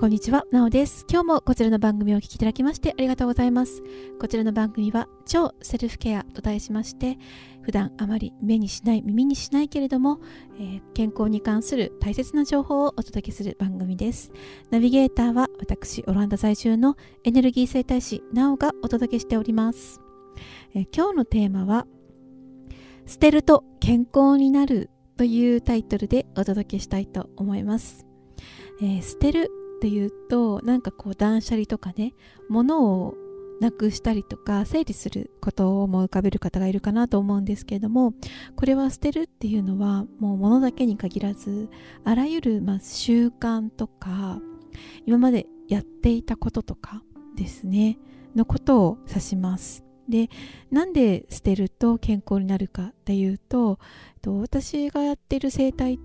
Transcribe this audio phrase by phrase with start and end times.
[0.00, 1.04] こんにちは、なおです。
[1.10, 3.82] 今日もこちらの番組をお聴きいただきましてありがとうございます。
[4.20, 7.18] こちらの番組は超セルフケアと題しまして、
[7.62, 10.20] 普段あまり目にしない、耳にしないけれども、
[10.56, 14.30] えー、健康に関する大切な情報をお届けする番組です。
[14.70, 20.00] ナビゲーターは私、オランダ在住のエネルギー生態師、なおがお届けしております。
[20.76, 21.88] えー、今日のテーマは、
[23.04, 28.06] 捨てると健康になるというタイトルでお届けしたいと思います。
[28.80, 32.14] えー、捨てるっていうとなんかこう断捨離とかね
[32.48, 33.14] 物を
[33.60, 38.12] なくしたりとか整理することを思い浮かべる方がいるかなと思うんですけれども
[38.56, 41.68] これは捨てるっていうのはもう物だけに限らず
[42.04, 44.40] あらゆるまあ習慣とか
[45.06, 47.02] 今までやっていたこととか
[47.36, 47.98] ですね
[48.34, 49.84] のことを指します。
[50.08, 50.30] で
[50.70, 53.78] なんで捨てると健康になるかっていうと
[54.24, 55.98] 私がやってる生態、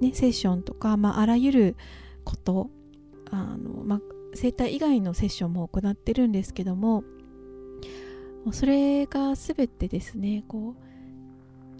[0.00, 1.76] ね、セッションとか、まあ、あらゆる
[2.24, 2.70] こと
[3.30, 4.00] あの、まあ、
[4.34, 7.04] 整体以外のセッションも行ってるんですけども
[8.52, 10.90] それが全てですねこう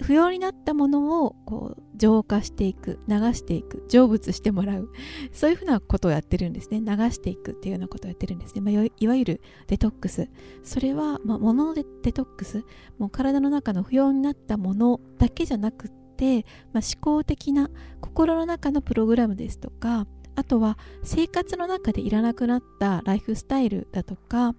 [0.05, 4.91] 不要になったものをこう浄化していく流していく成仏してもらう
[5.33, 6.81] そういうふうなことをやってるんですね。
[6.81, 10.28] 流していくっていうようなことをやってるんですね、まあ、いわゆるデトックス。
[10.62, 12.65] それは、まあ、物のデトックス。
[12.98, 24.55] もう体の中の不要になったものだけじゃなくって、まあ、思考的な心の中のプログラムですとかあとは生活の中でいらなくなったライフスタイルだとか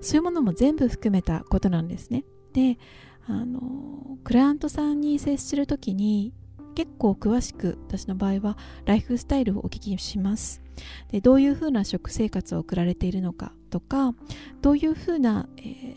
[0.00, 2.24] そういうものも全部含めたことなんですね。
[2.52, 2.78] で
[3.26, 6.32] あのクライアントさんに接する時に
[6.74, 8.56] 結構詳しく私の場合は
[8.86, 10.62] ライフスタイルをお聞きします
[11.10, 14.14] でどういうふうな食生活を送られているのかとか
[14.62, 15.94] どういうふうな、えー、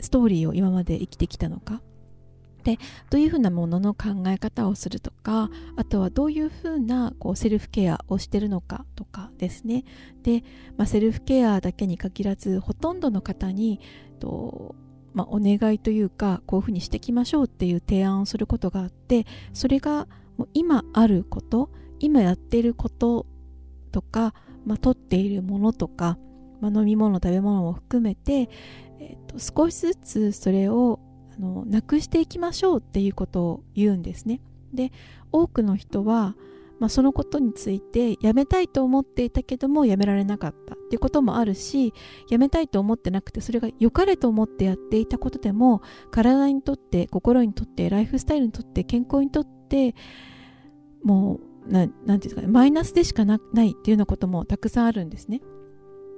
[0.00, 1.82] ストーリーを今まで生きてきたのか
[2.62, 2.78] で
[3.10, 9.84] どういうふうなものの考え方をするとかあとはどういうふうなこうセルフケアをしてるのかとかですね。
[10.22, 10.44] で、
[10.76, 13.80] まあ、セルフケアだけに限らずほとんどの方に
[14.20, 14.74] と、
[15.14, 20.06] まあ、お願いというかこういうふうにしていきましょうっていう提案をすることがあってそれが
[20.36, 23.26] もう今あること今やっていること
[23.90, 24.34] とか、
[24.64, 26.18] まあ、取っているものとか、
[26.60, 28.48] まあ、飲み物食べ物も含めて、
[29.00, 31.00] えー、と少しずつそれを
[31.36, 34.40] あのなくしていきましょうっていうことを言うんですね。
[34.72, 34.92] で
[35.32, 36.34] 多くの人は、
[36.78, 41.92] まあ、そのことについてやめたいと思っていたけどもやめられなかったっていうこともあるし
[42.28, 49.94] やめたいと思ってなくてそれが良かれと思ってやっていたことでも体にとって心にとってライフスタイルにとって健康にとって
[51.02, 55.40] もう何て言うんですかねマイナスでしかなないっていうようなこともたくさんあるんですね。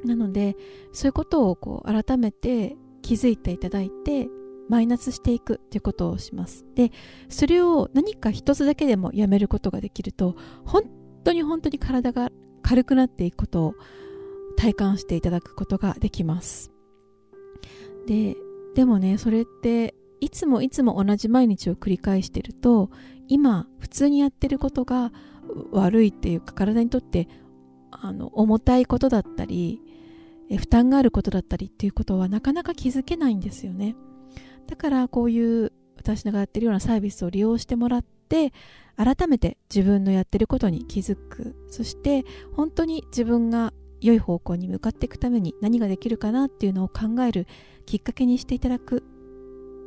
[0.05, 0.57] なので
[0.93, 4.29] そういうことをこう改めて気づいていただいて
[4.69, 6.65] マイナスしていくっていうことをします。
[6.75, 6.93] で、
[7.29, 10.85] それを何か一つだけでもやめることができると、本
[11.25, 12.31] 当に本当に体が
[12.63, 13.75] 軽くなっていくことを
[14.57, 16.71] 体感していただくことができます。
[18.07, 18.37] で、
[18.75, 22.91] でもね、それっていつもいつも同じ毎日を繰り返してると、
[23.29, 25.13] 今普通にやってることが
[25.73, 27.29] 悪いっていうか体にとって
[27.91, 29.81] あの重たいことだったり
[30.51, 33.97] 負担があることだったりっていうことはなかなか気づけないんですよね。
[34.67, 38.53] だからこういう私がやってるようなサービスを利用してもらって
[38.97, 41.55] 改めて自分のやってることに気づく。
[41.69, 47.47] そして本当に自分が良い方向に向かっていくために何ができるかなっていうのを考える
[47.87, 49.03] きっかけにしていただく。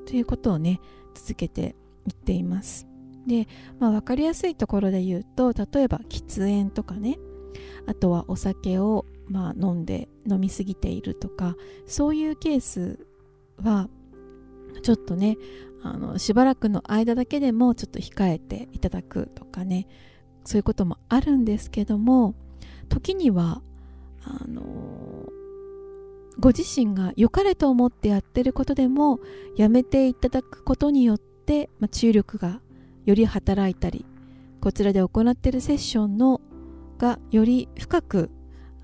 [0.08, 0.80] ということをね
[1.14, 1.76] 続けて
[2.08, 2.88] いっています。
[3.28, 3.48] で、
[3.80, 7.18] まあ、分かりやすいところで言うと例えば喫煙とかね。
[7.86, 11.56] あとはお酒をまあ飲んで飲みすぎているとか
[11.86, 13.08] そういうケース
[13.62, 13.90] は
[14.82, 15.38] ちょっとね
[15.84, 19.88] あのしばらくの間だけでもちょっと控えていただくとかね
[20.44, 22.36] そういうこともあるんですけども
[22.90, 23.62] 時には
[24.24, 24.62] あの
[26.40, 29.20] ご自身が良かれと思ってやってることでも
[29.56, 32.62] やめていただくことによって、まあ、注力が
[33.06, 34.06] より働いたり
[34.62, 36.42] こちらで行っているセッションの
[36.98, 38.30] がより深く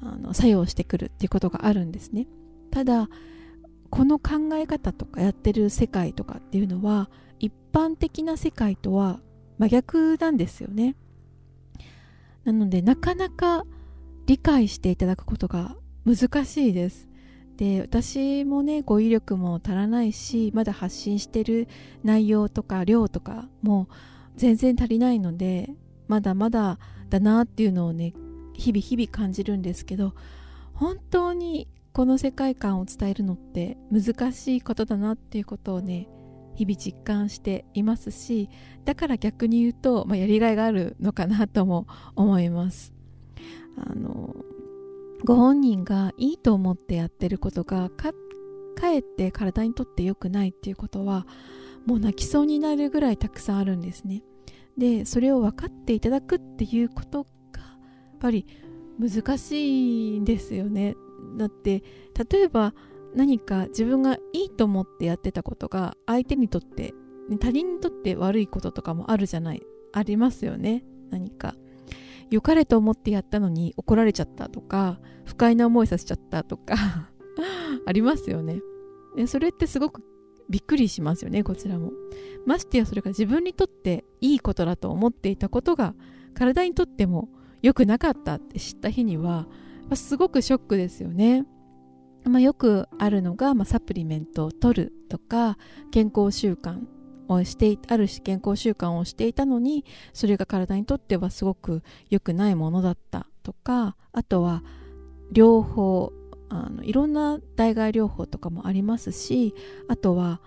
[0.01, 2.27] あの作用してくるっていうことがあるんですね。
[2.71, 3.09] ただ
[3.94, 9.19] この考え方とかやってる世界とかっていうのは一般的な世界とは
[9.60, 10.95] 真逆なんですよね。
[12.44, 13.68] なのでなかなか
[14.25, 15.75] 理解していただくことが
[16.07, 17.07] 難しいです。
[17.57, 21.68] で私もね語彙力も足らないしまだ発信してる
[22.04, 23.89] 内容とか量とかも
[24.36, 25.69] 全然足りないので
[26.07, 26.80] まだまだ
[27.10, 28.16] だなっていうのをね
[28.56, 30.16] 日々日々感じるんですけど
[30.74, 36.10] 本当にこの世界観を伝えるのって難しいことだなっていうことをね
[36.56, 38.50] 日々実感していますし
[38.84, 42.94] だから逆に言うと、まあ、やりがいがあるのかなとも思います
[43.78, 44.36] あの
[45.24, 48.12] ご本人がいいと思ってやってることがか
[48.75, 51.25] かえって体にとって良くないっていうことは
[51.86, 54.24] もう泣きそうになるぐらいたくさんあるんですね。
[54.78, 57.66] でそれを分かっていただくっていうことがや
[58.16, 58.46] っぱり
[59.00, 60.96] 難しいんですよね。
[61.38, 61.84] だって
[62.31, 62.74] 例えば
[63.16, 66.94] 何か自分がいいと思ってやってたことが相手にとって
[67.40, 69.62] 他人にとって悪いこととかもあるじゃない
[69.94, 70.84] ありますよね。
[71.12, 71.56] 何か。
[72.31, 77.12] 良かれと思ってやったのに怒られちゃったとか不快な思いさせちゃったとか
[77.86, 78.60] ありますよね。
[79.16, 80.02] でそれってすごく
[80.50, 81.92] びっくりしますよねこちらも。
[82.48, 85.94] ましてやそれが自分にとっていいことだと思っていたことが
[86.34, 87.30] 体にとっても
[87.62, 89.48] 良くなかったって知った日には
[89.95, 91.45] すごくショックですよね。
[92.25, 95.57] まあ、よくあるのが、まあ、サプリメントを取るとか
[95.91, 96.80] 健康習慣
[97.27, 104.63] をしてある健康習慣をしていたのにそれが体にとってはすごく良くないものだったとかあとは
[105.33, 106.13] 療法
[106.50, 109.53] あのいろんな代替療法とかもありますし
[109.88, 110.41] あとは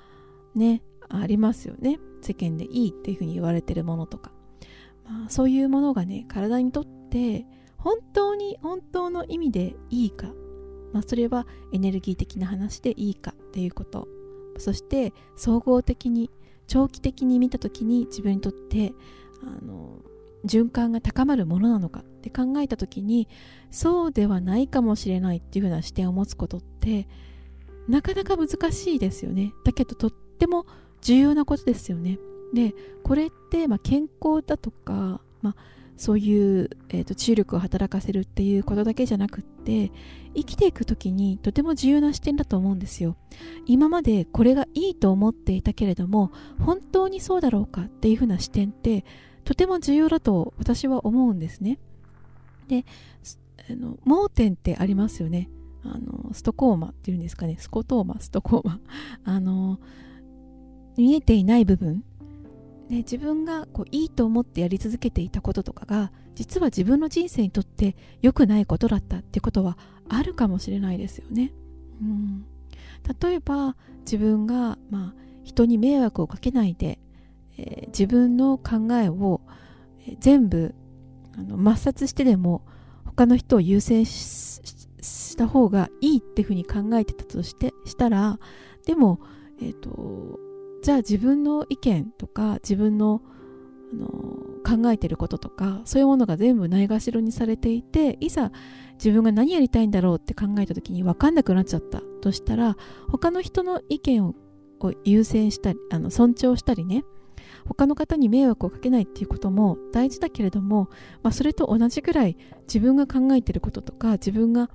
[0.54, 1.98] ねありますよね。
[2.20, 4.32] 世間でいいっていうふうに言われてるものとか、
[5.04, 7.46] まあ、そういうものがね体にとって
[7.78, 10.28] 本当に本当の意味でいいか。
[10.93, 13.32] まあ、それはエネルギー的な話でいいか。
[13.32, 14.08] っていうこと。
[14.58, 16.31] そして総合的に
[16.67, 18.93] 長期的に見た時に自分にとって
[19.43, 20.00] あの
[20.44, 22.00] 循環が高まるものなのか。
[22.00, 23.28] って考えた時に
[23.70, 27.06] そうではないかもしれないっていうふうな視点を持つことって
[27.88, 29.52] なかなか難しいですよね。
[29.64, 30.67] だけどとっても
[31.02, 32.19] 重要なことですよね。
[32.52, 32.75] で
[33.05, 35.56] これって、ま、健康だとか、まあ、
[35.96, 39.90] そういう、えーと、治癒力を働かせるっていうことだけじゃなくって
[40.34, 43.16] 生きていく時にとても重要な視点だと思うんですよ。
[43.64, 49.04] 今までこれがいいと思っていたけれども本当にそうだろうかっていうふうな視点って
[49.44, 51.78] とても重要だと私は思うんですね。
[52.69, 52.84] で
[53.70, 55.49] あの盲点ってありますよね。
[55.82, 57.56] あのストコーマっていうんですかね。
[57.58, 58.81] スコトーマストコーマ。
[59.25, 59.78] あの
[60.96, 62.04] 見えていない部分。
[62.88, 69.76] ね、自分がこういいと思ってやり続けていたこととかが実は自分の人生にとって良くないことだったってことは
[70.08, 71.52] あるかもしれないですよね。
[72.00, 72.46] うん、
[73.20, 77.00] 例えば自分が、まあ、人に迷惑をかけないで、
[77.58, 79.40] えー、自分の考えを、
[80.20, 80.72] 全部
[81.36, 82.64] あの抹殺してでも
[83.04, 88.38] 他の人を優先した方がいいっていうふうに考えてたとしてしたら
[88.86, 89.18] でも、
[89.60, 90.38] えーと
[90.86, 93.20] じゃあ自分の意見とか自分の
[93.92, 94.06] あの
[94.64, 98.52] 考えてることとかそういうものが全部ないがしろにされていていざ
[98.94, 102.76] 自分が何やりたいんだろうって考えた時に分かんなくなっちゃったとしたら
[103.08, 104.36] 他の人の意見を
[105.04, 107.04] 優先したりあの尊重したりね
[107.66, 110.88] 他の方に迷惑をかけないっていうことも大事だけれども、
[111.24, 112.36] まあ、それと同じぐらい
[112.68, 114.70] 自分が考えてることとか自分が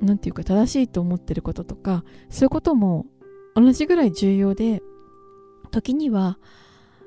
[0.00, 3.04] 何て言うか正しいと思ってることとかそういうことも
[3.56, 4.82] 同じぐらい重要で
[5.70, 6.38] 時には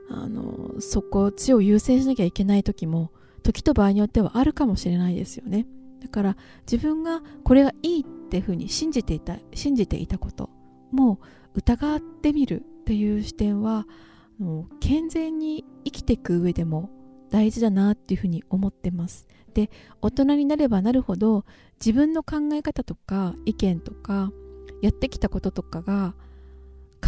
[0.09, 3.11] あのそこっちを優先しなきゃいけない時も
[3.43, 5.65] 時と場合によってはあるかもしれないですよね。
[6.01, 6.37] だから
[6.69, 10.49] 自分がこれがいいっていうふうに信じていた信じていたこと
[10.91, 11.19] も
[11.53, 13.85] 疑ってみるっていう視点は
[14.79, 16.89] 健全に生きていく上でも
[17.29, 19.27] 大事だなっていうふうに思ってます。
[19.53, 19.69] で
[20.01, 21.45] 大人になればなるほど
[21.79, 24.31] 自分の考え方とか意見とか
[24.81, 26.15] やってきたこととかが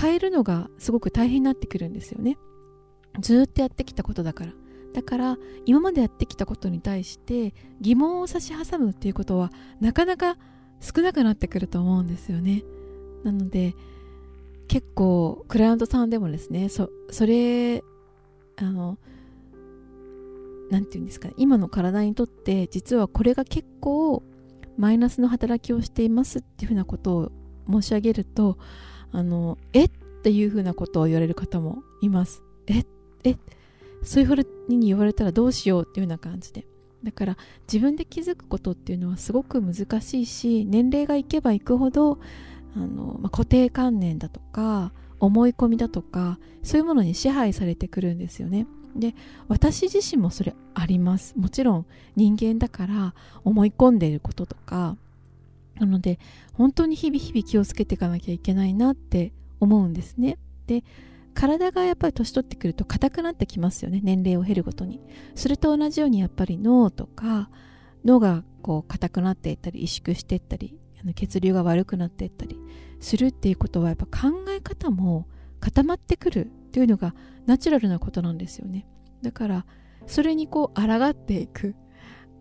[0.01, 2.37] 変えるのがすごく大変になってくるんですよね。
[3.19, 4.53] ずっとやってきたことだから。
[4.93, 10.37] だから今までやってきたことに対して疑問を差し挟むっていうことはなかなか
[10.81, 12.63] 少なくなってくると思うんですよね。
[13.23, 13.75] なので
[14.67, 17.83] 結構クライアントさんでもですねそそれ
[18.57, 18.97] あの
[20.71, 24.23] 何て言うんですかね今の体にとって実はこれが結構
[24.77, 27.31] マイナスの働きをしていますっていうふうなことを
[27.69, 28.57] 申し上げると
[29.11, 29.89] あのえっ
[30.23, 32.43] ていうふうなことを言われる方もいます。
[32.67, 32.85] え
[33.23, 33.37] え
[34.03, 34.35] そういうふう
[34.69, 36.65] に言われたらどうしようっていうような感じで。
[37.03, 37.37] だから
[37.71, 42.19] 自分で気づくことっていうのはすごく難しいし年齢がいけばいくほど
[42.75, 48.67] あの、まあ、固定観念だとか思い込みだとかそういうものに支配されてくるんですよね。
[48.95, 49.15] で
[49.47, 51.33] 私自身もそれあります。
[51.37, 54.97] もちろん人間だから思い込んでいることとか
[55.81, 56.19] なので
[56.53, 60.37] 本当に日々日々気をつけていかなきゃいけないなって思うんですね。
[60.67, 60.83] で
[61.33, 65.01] 体がやっぱり年取ってくると硬くなってきますよね年齢を経るごとに。
[65.33, 67.49] それと同じようにやっぱり脳とか
[68.05, 72.59] 脳がこう硬くなっていったり萎縮していったりあの血流が悪くなっていったり
[72.99, 75.27] するっていうことはやっぱ考え方も
[75.59, 77.15] 固まってくるっていうのが
[77.47, 78.85] ナチュラルなことなんですよね。
[79.23, 79.65] だから
[80.05, 81.75] それにこう抗っていく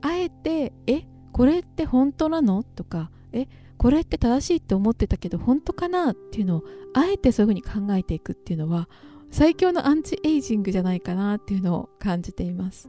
[0.02, 2.64] あえてえこれって本当なの？
[2.64, 3.46] とかえ
[3.76, 8.88] これって正しいって思ってたけど本当かなっていうのをあえてそういうふうに考えていくっていうのは
[9.30, 12.88] 最強のアンチエイジングじゃないかなっていうのを感じています。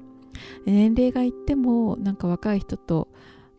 [0.65, 3.09] 年齢がいってもなんか若い人と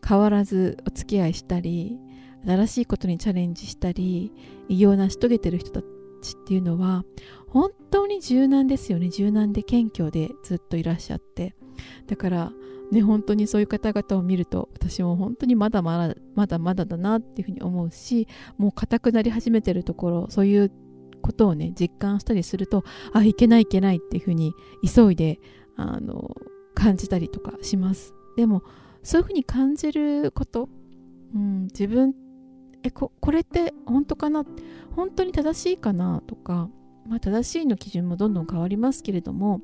[0.05, 1.97] 変わらずお付き合いしたり
[2.45, 4.33] 新しいことにチャレンジしたり
[4.67, 5.81] 偉業を成し遂げてる人た
[6.21, 7.05] ちっていうのは
[7.47, 9.09] 本当に柔軟ですよね。
[9.09, 11.55] 柔軟で謙虚でずっといらっしゃって。
[12.07, 12.51] だから
[12.93, 20.71] ね本当にそういう方々を見ると私も本当にまだまだまだまだだなっていうふうに思うしもう硬くなり始めてるところそういう
[21.21, 22.83] ことをね実感したりすると
[23.13, 24.53] あいけないいけないっていうふうに
[24.85, 25.39] 急いで
[25.75, 26.35] あの
[26.73, 28.13] 感じたりとかします。
[28.35, 28.63] でも
[29.03, 30.69] そういうふうに感じること、
[31.33, 32.13] うん、自分
[32.83, 34.45] えここれって本当かな？
[34.95, 36.69] 本当に正しいかなとか、
[37.07, 39.61] まあ、正しいの基準もどんどん変わりますけれども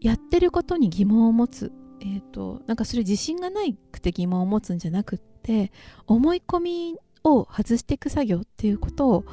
[0.00, 1.72] やってることに疑問を持つ。
[2.02, 5.70] えーと、なんかそれ自信がないくて疑問を持つんじゃなくって
[6.06, 9.24] 思い込みを外していく作業っていうことを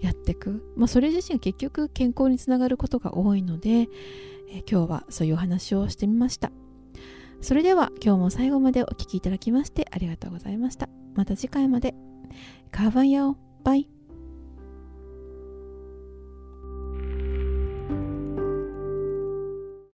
[0.00, 3.70] やっていく、まあ、それ自身が結局健康につながることが多いので、
[4.50, 6.50] えー、今日はそういうお話をしてみました。
[7.40, 10.88] それでは今日も最後までお聴きいただきましてありがとうございました。
[11.14, 11.94] また次回まで。
[12.70, 13.97] カーバンヤオバイ